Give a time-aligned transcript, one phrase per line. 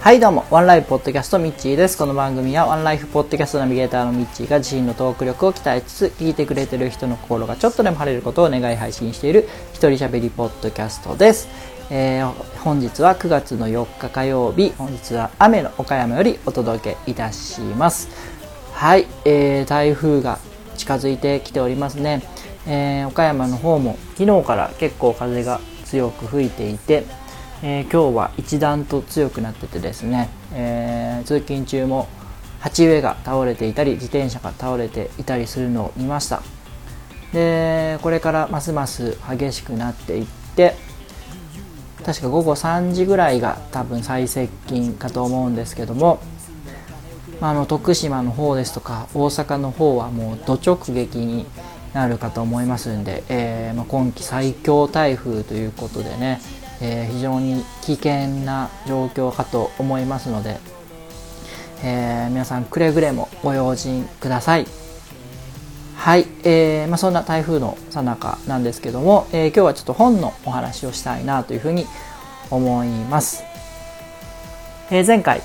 [0.00, 1.96] はいどうも、ワンライフポッドキャストミッチーです。
[1.96, 11.48] この番組はワンライフポッドキャストナビゲーターのミッチーが自身のトーク力を鍛えつつ、聞いてくれてる人の心がちょっとでも晴れることを願い配信している一人喋りポッドキャストです。
[11.90, 18.08] えー、本日は9月の4日火曜日、本日は雨の岡山よりお届けいたします。
[18.72, 20.40] はい、えー、台風が
[20.76, 22.20] 近づいてきておりますね。
[22.66, 27.04] えー、岡山の方も昨日から結構風が強く吹いていて、
[27.66, 32.08] えー、今日は一段と強くなっててですね、えー、通勤中も
[32.60, 36.42] 鉢植えが倒れていたり自転車が倒れていたりするのを見ました。
[37.32, 40.76] でこれからますます激しくなっていって
[42.04, 46.20] 確か午後3時ぐらいが多分最接近かと思うんですけども、
[47.40, 51.46] まあ、の徳島の方ですとか大阪の方はもう土直撃に
[51.94, 56.42] なるかと思いますんで、えーまあ、今季最強台風ということでね
[56.80, 60.58] えー、非常に危険な状況かと思いますので、
[61.82, 64.66] えー、皆さんくれぐれもご用心ください。
[65.96, 71.86] はい、えーまあ、そんな台風のさなかなんですけども、えー、今日はちょっと本のお話をしたいなというふうに
[72.50, 73.42] 思います、
[74.90, 75.40] えー、前回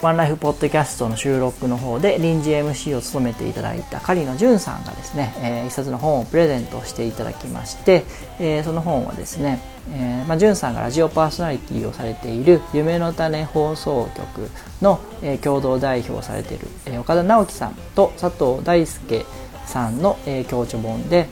[0.00, 8.04] ワンライフポッドキャストの収録の方で臨時 MC を務めていただいた狩野淳さんがですね、えー、一冊の本をプレゼントしていただきまして、
[8.38, 9.60] えー、その本はですね、
[9.90, 14.48] えーまあ、淳さんがラジオパーソナリティをされている夢の種放送局
[14.80, 19.26] の、えー、共同代表をされている、えー、岡田直樹さんと佐藤大輔
[19.66, 21.28] さんの、えー、共著本で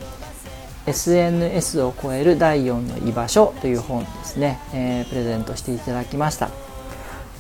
[0.87, 6.66] SNS を超える第4の居場所という本ですね、えー、プレゼントしていただきました。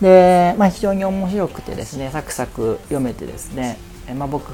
[0.01, 3.79] で、まあ、非常に面白くてですねサクサク読めてですね、
[4.17, 4.53] まあ、僕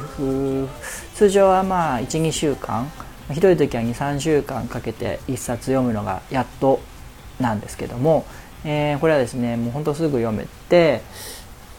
[1.14, 2.90] 通常はまあ12週間
[3.30, 6.80] ひどい時は23週間かけて1冊読むのがやっと
[7.40, 8.24] なんですけども、
[8.64, 11.02] えー、これはですねもうほんとすぐ読めて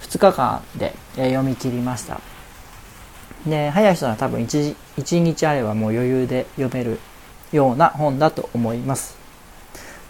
[0.01, 2.21] 2日間で読み切りました。
[3.47, 6.99] で早い人は多分 1, 1日あればもう余裕で読める
[7.51, 9.17] ような本だと思います。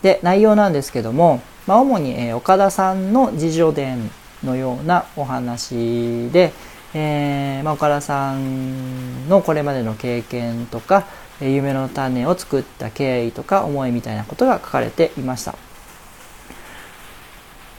[0.01, 4.09] で内容なんですけどもまあ、主に、えー、岡田さんの自叙伝
[4.43, 6.53] のようなお話で、
[6.93, 11.07] えーまあ、岡田さんのこれまでの経験とか、
[11.41, 15.55] えー、夢の種を作った経緯とか思いみたいなことが書かれていました。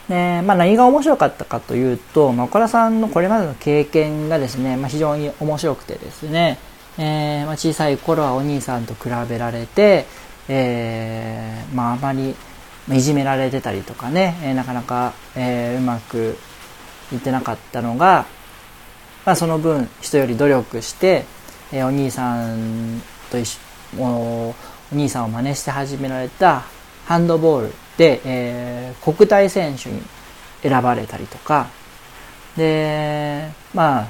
[0.09, 6.59] でまあ、何が面白かったかというと、まあ、岡田さんのこれまでの経験がですね、まあ、非常に面白くてですね、
[6.99, 10.05] えーまあ、小さい頃はお兄さんと比べられて、
[10.49, 12.37] えーまあ、あまり
[12.91, 16.37] いじめられてたりとかね、え、なかなか、え、うまく
[17.13, 18.27] いってなかったのが、
[19.25, 21.25] まあ、その分人より努力して、
[21.73, 23.01] えー、お兄さん
[23.31, 23.59] と一緒
[23.99, 24.55] お
[24.93, 26.65] お兄さんを真似して始められた
[27.07, 30.03] ハンドボールで、えー、国体選手に
[30.63, 31.69] 選ばれたりとか。
[32.57, 34.09] でまあ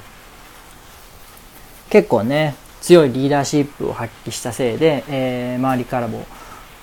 [1.88, 6.26] 結構ね強いリーダーシップを発揮したせいで、えー、周りからも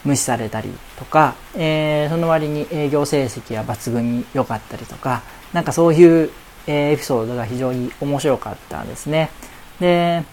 [0.03, 5.21] 無視されたりとか、えー、その割に営業成績は抜群に良かったりとか、
[5.53, 6.29] なんかそういう、
[6.67, 9.29] え、エピソードが非常に面白かったんですね。
[9.79, 10.23] で、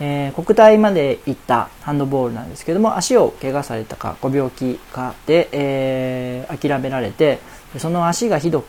[0.00, 7.40] えー、国体まで行ったハンドボールなんですけども、足を怪我されたか、ご病気かで、えー、諦められて、
[7.78, 8.66] その足がひどく、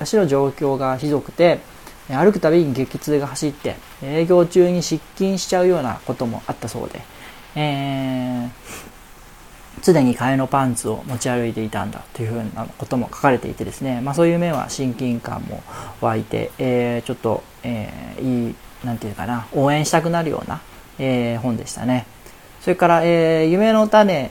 [0.00, 1.60] 足の状況がひどくて、
[2.08, 7.00] 歩くたびに激痛が走って、営業中に失禁しちゃうようなこともあったそうで、
[7.54, 8.50] えー、
[9.82, 15.62] 常に替えのパンツを持ち歩いていたんだというふうなことも書かれていてですね、まあ、そういう面は親近感も
[16.00, 18.54] 湧いて、えー、ちょっと、えー、いい
[18.84, 20.60] なんていうかな応援したくなるような、
[20.98, 22.06] えー、本でしたね。
[22.60, 24.30] それから、え、夢の種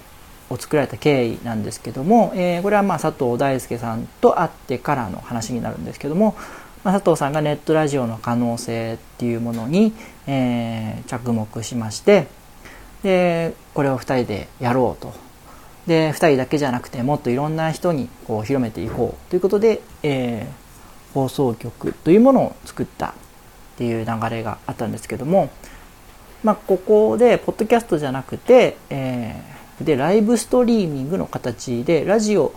[0.51, 6.35] を作られた経緯なんですけども、え、これはまあ佐藤大輔さんと会ってからの話になるんですけども、
[6.83, 9.93] まあ、佐藤さんがネットラジオの可能性っていうものに、
[10.27, 12.27] え、着目しまして
[13.03, 15.13] でこれを2人でやろうと
[15.89, 23.13] で2人だけじゃなくてもっといろんな人にこう広めていこうということで、えー、放送局というものを作ったっ
[23.77, 25.49] ていう流れがあったんですけども、
[26.43, 32.53] まあ、ここでポッドキャストじゃなくて、えー、でライブストリーミングの形でラジオ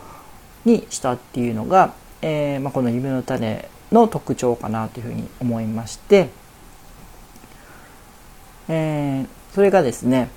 [0.66, 6.28] にしたっていうのが、えーまあ、この「夢の種」の特徴かなというふうに思いまして、
[8.68, 9.24] え、
[9.54, 10.28] それがですね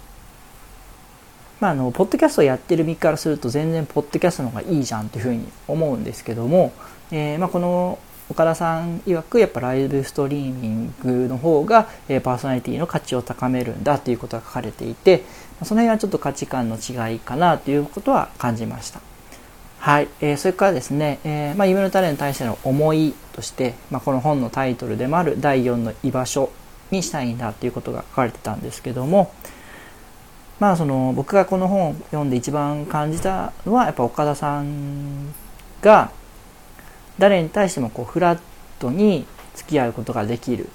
[1.66, 6.72] まあ、あのポッドキャストをやってる身からすると全然ポッドキャストの方がいいじゃんというふうに思うんですけども、
[7.12, 7.98] えー、まあ、この
[8.30, 15.24] 岡田さん曰くやっぱライブストリーミングの方が、え、パーソナリティの価値を高めるんだということが書かれていて
[15.64, 19.02] その辺はちょっと価値観の違いかなということは感じました。
[19.80, 26.52] はい、えー、それからですね、えーまあ、夢の種に対しての思いとして、まあ、この本のタイトルでもある第4の居場所
[26.92, 29.34] にしたいんだっていうことが書かれてたんですけども、
[30.60, 35.34] まあその僕がこの本を読んで一番感じたのはやっぱ岡田さん
[35.82, 36.12] が
[37.20, 38.40] 誰に対してもこうフラッ
[38.80, 39.26] トに
[39.56, 40.68] 付き合うことができるっ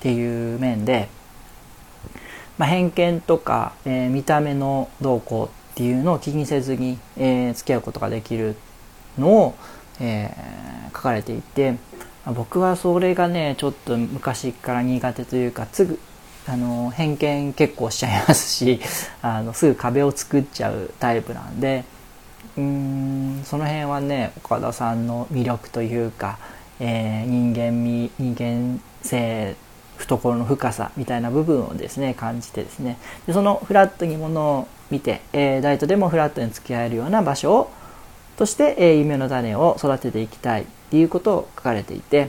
[0.00, 1.08] ていう面で、
[2.58, 8.56] まあ、偏見とか、えー、見た目の動向っていうのを気にせずに、えー、付き合うことができる
[9.18, 9.54] のを、
[10.00, 11.76] えー、書かれていて
[12.34, 15.98] 僕はそれがねちょっと昔から苦手というかすぐ
[16.48, 18.80] あの偏見結構しちゃいますし
[19.22, 21.84] あのすぐ壁を作っちゃうタイプなんで
[22.56, 26.38] うーんその辺はね岡田さんの魅力というか、
[26.78, 29.56] えー、人間味人間性
[29.98, 32.98] 懐の深さみたいな部分をですね感じてですね。
[33.26, 37.70] でそのフラットにものを見て、えー、誰とでもフラットに付き合えるような場所を
[38.36, 42.28] として、えー、夢の種を育てていきたいっていうことを書かれていて、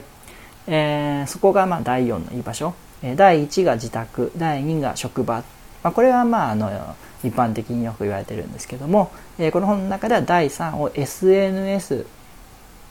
[0.66, 5.44] えー、そこがまあ第4の居場所第1が自宅第2が職場、
[5.82, 12.06] まあ、これはまああの一般的によく言われてるんですけども、えこの本の中では第3を SNS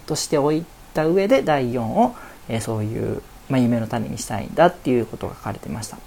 [0.05, 2.15] として置いた上で第4を、
[2.49, 5.97] えそういう、まあ、夢の種にしたいんだっていうことが書かれてました。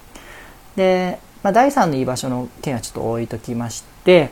[0.77, 4.31] で、まあ、第3の居場所の件はちょっと置いときまして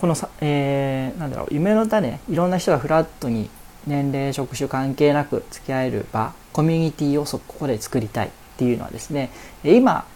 [0.00, 3.48] このさ、えー、なんだろう夢の種いろんな人がフラットに
[3.86, 9.30] 年齢職種関係なく付き合える場コミュニティをそこで作りたいっていうのはですね
[9.62, 10.06] 今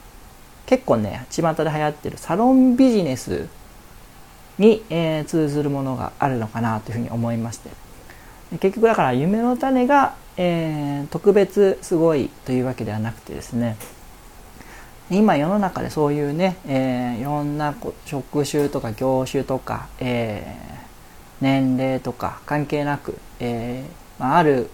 [0.65, 3.49] 結構ね巷で流行ってるサロンビジネス
[4.59, 7.71] に、えー、通ずるものがあるのかなというふうに思いまして。
[8.53, 13.77] 結局だから夢の種が、えー、特別すごいというわけではなくてですね
[15.11, 17.75] 今世の中でそういうね、えー、いろんな
[18.07, 24.71] 職種とか業種とか、えー、年齢とか関係なく、えーまあ、ある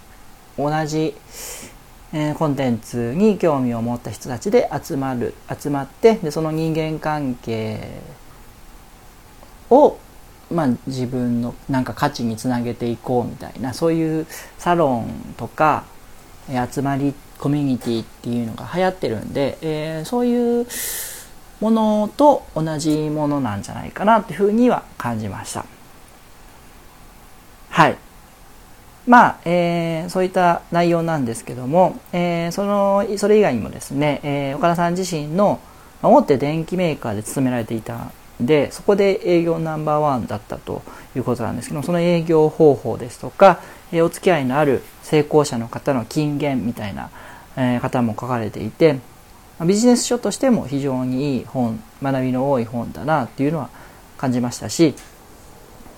[0.56, 1.14] 同じ、
[2.12, 8.00] えー、コンテンツに興味を持った人たちで集まる集まってでその人間関係
[9.70, 9.98] を、
[10.50, 14.26] まあ、自分のなんか価値につなげていこうみたいなそういう
[14.58, 15.84] サロンとか
[16.48, 20.66] え集まりコミュニティっていうのが流行ってるんで、えー、そういう
[21.60, 25.64] ものと同じものなんじゃないかなっていうふうには感じました。
[27.70, 27.96] はい。
[29.06, 35.60] まあ、えー、そういった内容なんですけども、えー、その、それ以外にもですね、えー、岡田さん自身の
[36.02, 40.82] 大手電機メーカーで勤められていたんで、そこで営業ナンバーワンだったと
[41.14, 43.60] いうことなんですけども、その営業方法ですとか、
[43.92, 47.10] えー、お付き合いのある成功者の方の金言みたいな、
[47.56, 49.00] えー、方も書かれていて、
[49.60, 53.68] ビジネス書としても非常にいい本、学びの多い本だなっていうのは
[54.16, 54.94] 感じましたし、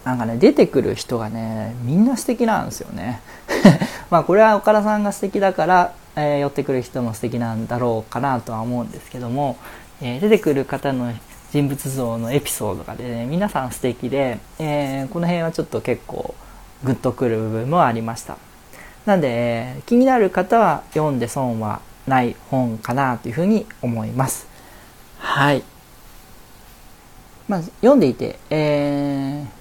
[0.06, 3.20] なんかね、出てくる人がね、みんな素敵なんですよね。
[4.08, 9.56] まあこれは岡田さんが素敵だから、えー、寄ってくる人も素敵なんだろうかなとは思うんですけども、
[10.00, 11.12] えー、出てくる方の
[11.50, 16.37] 人物像のエピソードがね、皆さん素敵で、えー、この辺はちょっと結構
[16.85, 18.37] グッとくる部分もありました。
[19.06, 24.47] なんで、気になる方は読んで損はない本かなというふうに思います。
[25.19, 25.64] はい。
[27.49, 29.56] まあ、読んでいて、えー、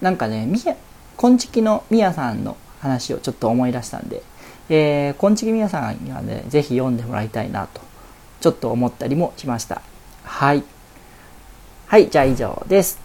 [0.00, 0.76] なんかね、みや、
[1.16, 4.22] こんちきのみやさんの話をちょっと思い出したんで、
[4.68, 7.80] えー、こんちきみやさんにはね、ぜひ読んでもらいたいなと、
[8.40, 9.82] ちょっと思ったりもしました。
[10.24, 10.62] はい。
[11.86, 13.00] はい、じゃあ以上です。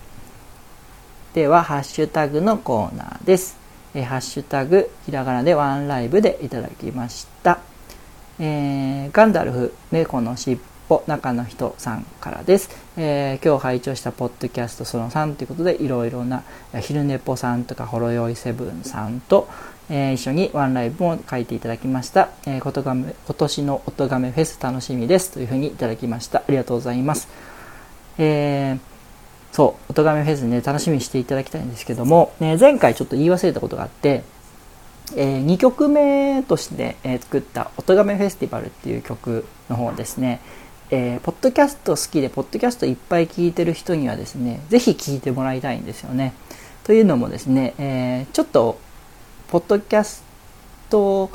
[1.34, 3.58] では、ハッシュタグのコーナーです。
[3.96, 7.60] えー、ハッシュタグ、ひらがなでワンライブでいただきました。
[8.40, 16.44] えー、ガンダルフ、猫のしっぽ中の人さんからです、えー、今日拝聴したポッドキャストその3ということでいろいろな
[16.82, 19.48] 昼寝ぽさんとかほろよいセブンさんと、
[19.90, 26.40] えー、一緒にワンライブも書いていただきました、えー、ことがめ今年の音がめフェス楽しみですというふうにいただきました。
[26.40, 27.30] ありがとうございます、
[28.18, 28.94] えー
[29.54, 34.24] そう、音がめフェスね、楽しみにしていただきたいんですけども、ね、前回ちょっと言い忘れたことがあって、
[35.16, 40.42] えー、2曲目として、えー、作った「音がめフェスティバル」っていう曲の方ですね、
[40.96, 46.34] えー、ポッドキャスト好きで、ポッドキャストいっぱい聞いてる人にはですね、ぜひ聞いてもらいたいんですよね。
[46.84, 48.78] というのもですね、えー、ちょっと、
[49.48, 50.24] ポッドキャス
[50.92, 51.32] ト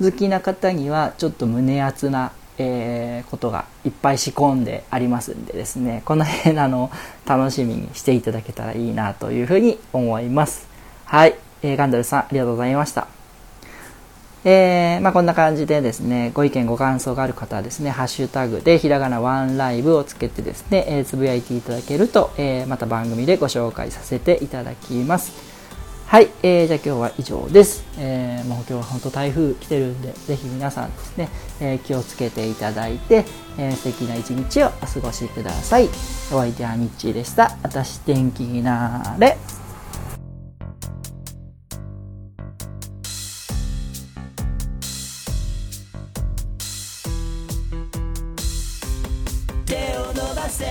[0.00, 6.90] 好きな方には、ちょっと胸熱な、えー、ことがいっぱい仕込んでありますんでですね、この辺、あの、
[7.26, 10.66] 楽しみにしていただけたらいいなというふうに思います。
[11.04, 11.34] はい。
[11.62, 13.21] えー、ガンダルさん、ありがとうございました。
[14.44, 25.52] えー、まあ、こんな感じでですね、ご意見ご感想がある方はですね、ハッシュタグでひらがなワンライブをつけてですね、えー、つぶやいていただけると、えー、また番組でご紹介させていただきます。
[26.06, 27.84] はい、えー、じゃあ今日は以上です。
[27.98, 31.28] えー、もう今日は本当台風来てるんで、ぜひ皆さんですね、
[31.60, 33.24] えー、気をつけていただいて、
[33.56, 35.88] えー、素敵な一日をお過ごしください。
[36.30, 37.56] お相手はミッチーでした。
[37.62, 39.38] 私天気になれ。
[50.52, 50.66] せ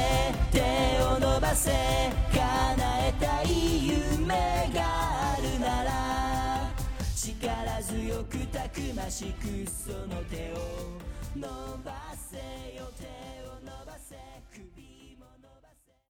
[0.52, 0.60] 手
[1.04, 6.72] を伸ばせ叶えたい夢があるなら
[7.16, 11.00] 力強くたくましくその手を
[11.36, 11.48] 伸
[11.84, 12.38] ばせ
[12.78, 13.11] よ手